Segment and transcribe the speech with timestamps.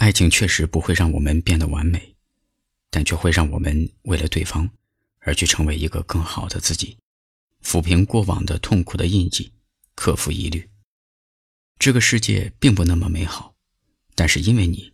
[0.00, 2.14] 爱情确实不会让我们变得完美，
[2.88, 4.70] 但却会让我们为了对方
[5.18, 6.96] 而去成为一个更好的自己，
[7.62, 9.52] 抚平过往的痛苦的印记，
[9.94, 10.70] 克服疑虑。
[11.78, 13.54] 这个世界并不那么美好，
[14.14, 14.90] 但是因为你，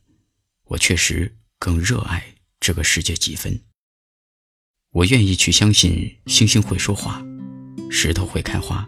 [0.64, 3.60] 我确实更热爱这个世界几分。
[4.90, 7.24] 我愿意去相信星星会说话，
[7.88, 8.84] 石头会开花。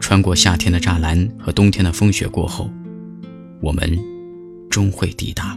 [0.00, 2.70] 穿过夏天的栅栏和冬天的风雪过后，
[3.60, 3.94] 我们
[4.74, 5.56] 终会抵达。